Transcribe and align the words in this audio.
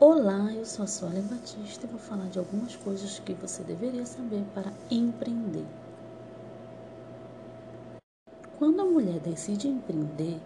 Olá, 0.00 0.52
eu 0.54 0.64
sou 0.64 0.84
a 0.84 0.86
Suelen 0.86 1.22
Batista 1.22 1.84
e 1.84 1.90
vou 1.90 1.98
falar 1.98 2.28
de 2.28 2.38
algumas 2.38 2.76
coisas 2.76 3.18
que 3.18 3.34
você 3.34 3.64
deveria 3.64 4.06
saber 4.06 4.44
para 4.54 4.72
empreender. 4.88 5.66
Quando 8.56 8.80
a 8.80 8.84
mulher 8.84 9.18
decide 9.18 9.66
empreender, 9.66 10.40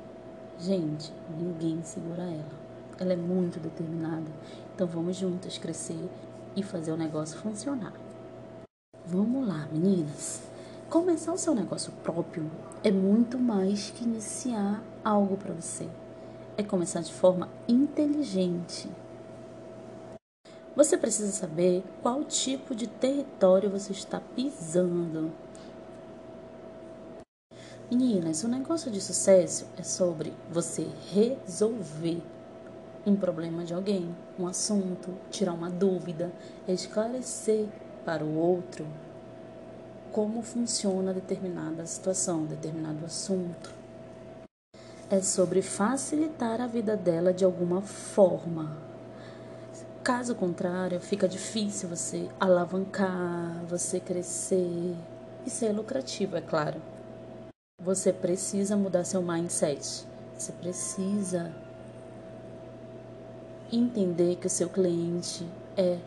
gente, 0.58 1.12
ninguém 1.38 1.82
segura 1.82 2.22
ela. 2.22 2.62
Ela 2.98 3.12
é 3.12 3.16
muito 3.16 3.60
determinada. 3.60 4.32
Então 4.74 4.86
vamos 4.86 5.18
juntas 5.18 5.58
crescer 5.58 6.08
e 6.56 6.62
fazer 6.62 6.92
o 6.92 6.96
negócio 6.96 7.38
funcionar. 7.38 7.92
Vamos 9.04 9.46
lá, 9.46 9.68
meninas. 9.70 10.44
Começar 10.88 11.30
o 11.30 11.38
seu 11.38 11.54
negócio 11.54 11.92
próprio 12.02 12.50
é 12.82 12.90
muito 12.90 13.38
mais 13.38 13.90
que 13.90 14.04
iniciar 14.04 14.82
algo 15.04 15.36
para 15.36 15.52
você. 15.52 15.86
É 16.56 16.62
começar 16.62 17.02
de 17.02 17.12
forma 17.12 17.50
inteligente 17.68 18.88
você 20.74 20.96
precisa 20.96 21.32
saber 21.32 21.82
qual 22.02 22.24
tipo 22.24 22.74
de 22.74 22.86
território 22.86 23.70
você 23.70 23.92
está 23.92 24.20
pisando. 24.20 25.32
Meninas, 27.90 28.42
o 28.42 28.48
negócio 28.48 28.90
de 28.90 29.00
sucesso 29.00 29.66
é 29.76 29.82
sobre 29.82 30.32
você 30.50 30.86
resolver 31.12 32.22
um 33.04 33.14
problema 33.14 33.64
de 33.64 33.74
alguém, 33.74 34.14
um 34.38 34.46
assunto, 34.46 35.10
tirar 35.30 35.52
uma 35.52 35.68
dúvida, 35.68 36.32
esclarecer 36.66 37.66
para 38.04 38.24
o 38.24 38.36
outro 38.36 38.86
como 40.12 40.42
funciona 40.42 41.12
determinada 41.12 41.86
situação, 41.86 42.44
determinado 42.44 43.04
assunto. 43.04 43.72
É 45.10 45.20
sobre 45.20 45.62
facilitar 45.62 46.60
a 46.60 46.66
vida 46.66 46.96
dela 46.96 47.32
de 47.32 47.44
alguma 47.44 47.80
forma. 47.80 48.91
Caso 50.02 50.34
contrário, 50.34 50.98
fica 50.98 51.28
difícil 51.28 51.88
você 51.88 52.28
alavancar, 52.40 53.64
você 53.68 54.00
crescer 54.00 54.96
e 55.46 55.50
ser 55.50 55.70
lucrativo, 55.70 56.36
é 56.36 56.40
claro. 56.40 56.82
Você 57.80 58.12
precisa 58.12 58.76
mudar 58.76 59.04
seu 59.04 59.22
mindset. 59.22 60.04
Você 60.36 60.50
precisa 60.54 61.54
entender 63.70 64.34
que 64.34 64.48
o 64.48 64.50
seu 64.50 64.68
cliente 64.68 65.46
é. 65.76 65.98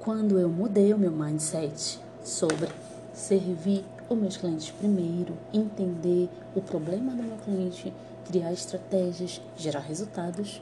Quando 0.00 0.40
eu 0.40 0.48
mudei 0.48 0.92
o 0.92 0.98
meu 0.98 1.12
mindset 1.12 2.00
sobre 2.24 2.68
servir 3.12 3.84
os 4.08 4.18
meus 4.18 4.36
clientes 4.36 4.72
primeiro, 4.72 5.38
entender 5.54 6.28
o 6.52 6.60
problema 6.60 7.14
do 7.14 7.22
meu 7.22 7.36
cliente, 7.36 7.94
criar 8.26 8.52
estratégias, 8.52 9.40
gerar 9.56 9.80
resultados, 9.80 10.60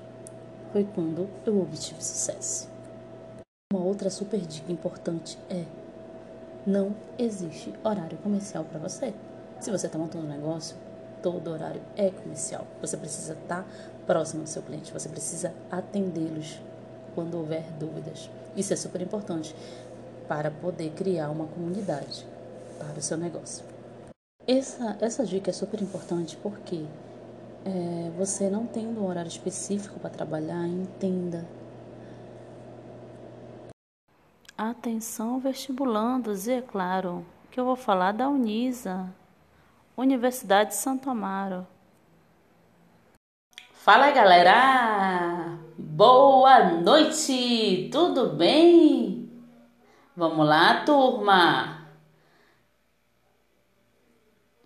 foi 0.73 0.85
quando 0.95 1.29
eu 1.45 1.61
obtive 1.61 2.03
sucesso. 2.03 2.69
Uma 3.73 3.85
outra 3.85 4.11
super 4.11 4.41
dica 4.41 4.73
importante 4.73 5.39
é: 5.51 5.65
não 6.67 6.95
existe 7.19 7.73
horário 7.85 8.19
comercial 8.19 8.65
para 8.65 8.79
você. 8.79 9.15
Se 9.61 9.71
você 9.71 9.87
está 9.87 9.99
montando 9.99 10.27
um 10.27 10.31
negócio, 10.31 10.77
todo 11.23 11.51
horário 11.51 11.83
é 11.97 12.11
comercial. 12.11 12.67
Você 12.81 12.97
precisa 12.97 13.33
estar 13.33 13.63
tá 13.63 13.69
próximo 14.07 14.43
do 14.45 14.49
seu 14.49 14.63
cliente, 14.63 14.93
você 14.93 15.09
precisa 15.09 15.53
atendê-los 15.71 16.61
quando 17.15 17.37
houver 17.37 17.65
dúvidas. 17.79 18.31
Isso 18.57 18.73
é 18.73 18.77
super 18.77 19.01
importante 19.01 19.55
para 20.29 20.51
poder 20.51 20.91
criar 20.91 21.31
uma 21.31 21.47
comunidade 21.47 22.27
para 22.79 22.99
o 22.99 23.03
seu 23.03 23.17
negócio. 23.17 23.65
Essa, 24.47 24.97
essa 25.01 25.25
dica 25.25 25.51
é 25.51 25.53
super 25.53 25.83
importante 25.83 26.37
porque 26.37 26.85
é, 27.67 28.11
você 28.11 28.49
não 28.49 28.65
tendo 28.65 29.01
um 29.01 29.09
horário 29.09 29.29
específico 29.29 29.99
para 29.99 30.11
trabalhar, 30.11 30.67
entenda. 30.69 31.47
Atenção 34.57 35.41
vestibulandos, 35.41 36.47
e 36.47 36.53
é 36.53 36.63
claro 36.63 37.27
que 37.51 37.59
eu 37.59 37.65
vou 37.65 37.77
falar 37.77 38.13
da 38.13 38.29
Unisa, 38.29 39.13
Universidade 39.97 40.71
de 40.71 40.77
Santo 40.77 41.11
Amaro. 41.11 41.67
Fala 43.73 44.13
galera! 44.13 45.59
Boa 45.77 46.71
noite! 46.71 47.89
Tudo 47.91 48.31
bem? 48.31 49.29
Vamos 50.17 50.47
lá, 50.47 50.85
turma! 50.85 51.87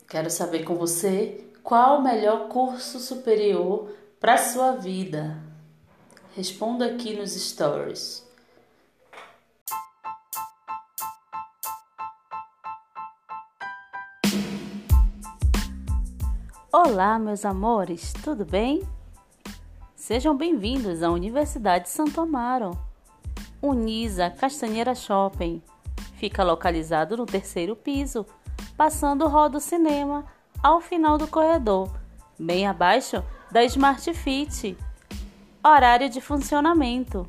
Quero 0.07 0.29
saber 0.31 0.65
com 0.65 0.75
você 0.77 1.50
qual 1.71 2.01
o 2.01 2.03
melhor 2.03 2.49
curso 2.49 2.99
superior 2.99 3.93
para 4.19 4.37
sua 4.37 4.73
vida? 4.73 5.39
Responda 6.35 6.87
aqui 6.87 7.15
nos 7.15 7.31
stories. 7.31 8.29
Olá, 16.73 17.21
meus 17.21 17.45
amores, 17.45 18.13
tudo 18.15 18.45
bem? 18.45 18.83
Sejam 19.95 20.37
bem-vindos 20.37 21.05
à 21.05 21.11
Universidade 21.13 21.85
de 21.85 21.91
Santo 21.91 22.21
Amaro. 22.21 22.77
Unisa 23.63 24.29
Castanheira 24.29 24.97
Shopping. 24.97 25.63
Fica 26.17 26.43
localizado 26.43 27.17
no 27.17 27.27
terceiro 27.27 27.77
piso, 27.77 28.27
passando 28.77 29.25
o 29.25 29.29
hall 29.29 29.49
do 29.49 29.61
cinema 29.61 30.27
ao 30.63 30.81
final 30.81 31.17
do 31.17 31.27
corredor, 31.27 31.91
bem 32.39 32.67
abaixo 32.67 33.23
da 33.51 33.65
Smart 33.65 34.13
Fit. 34.15 34.77
Horário 35.63 36.09
de 36.09 36.21
funcionamento: 36.21 37.29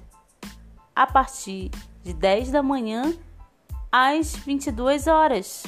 a 0.96 1.08
partir 1.08 1.72
de 2.04 2.14
10 2.14 2.52
da 2.52 2.64
manhã 2.64 3.14
às 3.92 4.36
22 4.36 5.08
horas. 5.08 5.64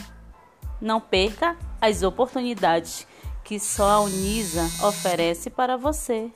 Não 0.79 0.99
perca 0.99 1.57
as 1.79 2.03
oportunidades 2.03 3.07
que 3.43 3.59
só 3.59 3.89
a 3.89 3.99
Unisa 4.01 4.63
oferece 4.85 5.49
para 5.49 5.77
você. 5.77 6.31